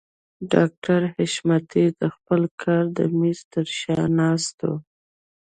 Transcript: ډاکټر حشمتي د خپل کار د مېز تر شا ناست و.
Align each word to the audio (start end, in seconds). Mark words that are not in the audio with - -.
ډاکټر 0.53 1.01
حشمتي 1.15 1.85
د 1.99 2.01
خپل 2.15 2.41
کار 2.61 2.83
د 2.97 2.99
مېز 3.17 3.39
تر 3.53 3.67
شا 3.79 3.99
ناست 4.19 4.57
و. 4.69 4.69